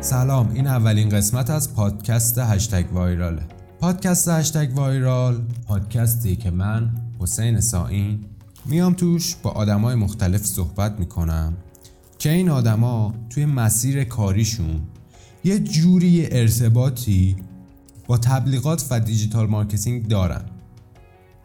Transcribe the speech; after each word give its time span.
سلام 0.00 0.50
این 0.54 0.66
اولین 0.66 1.08
قسمت 1.08 1.50
از 1.50 1.74
پادکست 1.74 2.38
هشتگ 2.38 2.92
viral 2.92 3.34
ه 3.34 3.42
پادکست 3.80 4.28
هشتگ 4.28 4.70
viral 4.74 5.42
پادکستی 5.66 6.36
که 6.36 6.50
من 6.50 6.90
حسین 7.18 7.60
ساین 7.60 8.24
میام 8.66 8.94
توش 8.94 9.36
با 9.36 9.50
آدمای 9.50 9.94
مختلف 9.94 10.44
صحبت 10.44 10.98
می‌کنم 10.98 11.56
که 12.18 12.30
این 12.30 12.50
آدما 12.50 13.14
توی 13.30 13.46
مسیر 13.46 14.04
کاریشون 14.04 14.80
یه 15.44 15.58
جوری 15.58 16.28
ارتباطی 16.30 17.36
با 18.06 18.18
تبلیغات 18.18 18.86
و 18.90 19.00
digital 19.00 19.46
marketing 19.46 20.08
دارن 20.08 20.42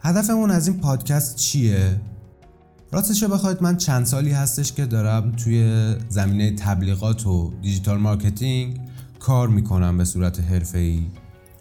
هدفمون 0.00 0.50
از 0.50 0.68
این 0.68 0.80
پادکست 0.80 1.36
چیه؟ 1.36 2.00
راستش 2.92 3.22
رو 3.22 3.28
بخواید 3.28 3.62
من 3.62 3.76
چند 3.76 4.06
سالی 4.06 4.30
هستش 4.30 4.72
که 4.72 4.86
دارم 4.86 5.32
توی 5.32 5.94
زمینه 6.08 6.50
تبلیغات 6.50 7.26
و 7.26 7.52
digital 7.62 7.98
marketing 7.98 8.80
کار 9.18 9.48
می‌کنم 9.48 9.98
به 9.98 10.04
صورت 10.04 10.40
حرفه‌ای. 10.40 11.02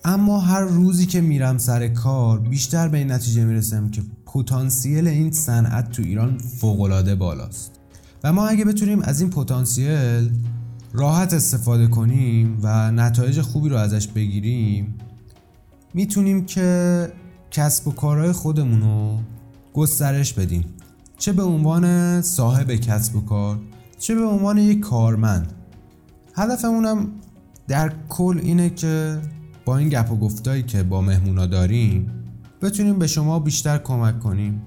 اما 0.03 0.39
هر 0.39 0.61
روزی 0.61 1.05
که 1.05 1.21
میرم 1.21 1.57
سر 1.57 1.87
کار 1.87 2.39
بیشتر 2.39 2.87
به 2.87 2.97
این 2.97 3.11
نتیجه 3.11 3.45
می‌رسم 3.45 3.89
که 3.89 4.01
پتانسیل 4.25 5.07
این 5.07 5.31
صنعت 5.31 5.91
تو 5.91 6.01
ایران 6.01 6.37
فوقالعاده 6.37 7.15
بالاست. 7.15 7.71
و 8.23 8.33
ما 8.33 8.47
اگه 8.47 8.65
بتونیم 8.65 9.01
از 9.01 9.21
این 9.21 9.29
پتانسیل 9.29 10.29
راحت 10.93 11.33
استفاده 11.33 11.87
کنیم 11.87 12.59
و 12.61 12.91
نتایج 12.91 13.41
خوبی 13.41 13.69
رو 13.69 13.77
ازش 13.77 14.07
بگیریم 14.07 14.95
می‌تونیم 15.93 16.45
که 16.45 17.11
کسب 17.51 17.87
و 17.87 17.91
کارهای 17.91 18.31
خودمون 18.31 18.81
رو 18.81 19.19
گسترش 19.73 20.33
بدیم. 20.33 20.65
چه 21.17 21.33
به 21.33 21.43
عنوان 21.43 22.21
صاحب 22.21 22.75
کسب 22.75 23.15
و 23.15 23.21
کار 23.21 23.59
چه 23.99 24.15
به 24.15 24.25
عنوان 24.25 24.57
یک 24.57 24.79
کارمند. 24.79 25.53
هدفمونم 26.35 27.07
در 27.67 27.93
کل 28.09 28.39
اینه 28.43 28.69
که 28.69 29.21
با 29.65 29.77
این 29.77 29.89
گپ 29.89 30.11
و 30.11 30.15
گفتایی 30.15 30.63
که 30.63 30.83
با 30.83 31.01
مهمونا 31.01 31.45
داریم 31.45 32.11
بتونیم 32.61 32.99
به 32.99 33.07
شما 33.07 33.39
بیشتر 33.39 33.77
کمک 33.77 34.19
کنیم. 34.19 34.61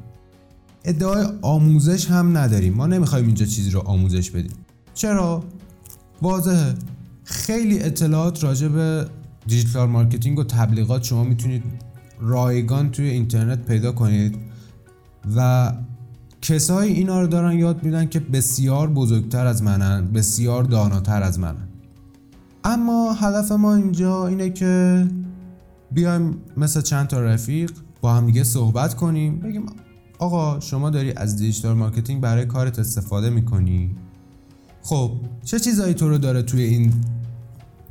ادعای 0.84 1.26
آموزش 1.42 2.10
هم 2.10 2.36
نداریم. 2.38 2.74
ما 2.74 2.86
نمی‌خوایم 2.86 3.26
اینجا 3.26 3.46
چیزی 3.46 3.70
رو 3.70 3.80
آموزش 3.80 4.30
بدیم. 4.30 4.56
چرا؟ 4.94 5.44
واضحه. 6.22 6.74
خیلی 7.24 7.82
اطلاعات 7.82 8.44
راجع 8.44 8.68
به 8.68 9.06
digital 9.46 9.88
marketing 9.88 10.38
و 10.38 10.44
تبلیغات 10.44 11.04
شما 11.04 11.24
می‌تونید 11.24 11.62
رایگان 12.20 12.90
توی 12.90 13.10
اینترنت 13.10 13.64
پیدا 13.64 13.92
کنید 13.92 14.36
و 15.36 15.72
کسایی 16.42 16.92
اینا 16.94 17.20
رو 17.20 17.26
دارن 17.26 17.58
یاد 17.58 17.84
میدن 17.84 18.08
که 18.08 18.20
بسیار 18.20 18.90
بزرگتر 18.90 19.46
از 19.46 19.62
منن 19.62 20.12
بسیار 20.12 20.64
داناتر 20.64 21.22
از 21.22 21.38
منن. 21.38 21.68
اما 22.64 23.12
هدف 23.12 23.52
ما 23.52 23.74
اینجا 23.74 24.26
اینه 24.26 24.50
که 24.50 25.06
بیایم 25.92 26.36
مثل 26.56 26.80
چند 26.80 27.06
تا 27.06 27.20
رفیق 27.20 27.72
با 28.00 28.14
هم 28.14 28.26
دیگه 28.26 28.44
صحبت 28.44 28.94
کنیم. 28.94 29.40
بگیم 29.40 29.66
آقا 30.18 30.60
شما 30.60 30.90
داری 30.90 31.12
از 31.12 31.36
digital 31.36 31.76
marketing 31.76 32.20
برای 32.20 32.46
کارت 32.46 32.78
استفاده 32.78 33.30
می‌کنی؟ 33.30 33.96
خب 34.82 35.10
چه 35.44 35.58
چیزایی 35.58 35.94
تو 35.94 36.08
رو 36.08 36.18
داره 36.18 36.42
توی 36.42 36.62
این 36.62 36.92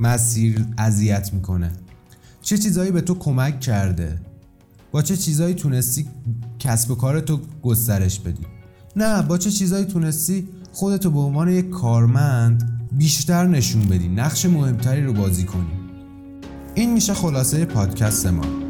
مسیر 0.00 0.66
اذیت 0.78 1.34
می‌کنه؟ 1.34 1.72
چه 2.42 2.58
چیزایی 2.58 2.90
به 2.90 3.00
تو 3.00 3.14
کمک 3.14 3.60
کرده؟ 3.60 4.20
با 4.92 5.02
چه 5.02 5.16
چیزایی 5.16 5.54
تونستی 5.54 6.06
کسب 6.58 6.90
و 6.90 6.94
کار 6.94 7.20
تو 7.20 7.40
گسترش 7.62 8.20
بدی؟ 8.20 8.46
نه 8.96 9.22
با 9.22 9.38
چه 9.38 9.50
چیزایی 9.50 9.84
تونستی 9.84 10.48
خودتو 10.72 11.10
به 11.10 11.18
عنوان 11.18 11.48
یک 11.48 11.70
کارمند 11.70 12.88
بیشتر 12.92 13.46
نشون 13.46 13.82
بدی 13.82 14.08
نقش 14.08 14.46
مهمتری 14.46 15.04
رو 15.04 15.12
بازی 15.12 15.44
کنی. 15.44 15.72
این 16.74 16.92
میشه 16.92 17.14
خلاصه 17.14 17.64
پادکست 17.64 18.26
ما. 18.26 18.67